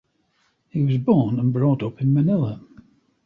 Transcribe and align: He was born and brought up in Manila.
He 0.69 0.83
was 0.83 0.97
born 0.97 1.37
and 1.39 1.53
brought 1.53 1.83
up 1.83 2.01
in 2.01 2.11
Manila. 2.11 2.59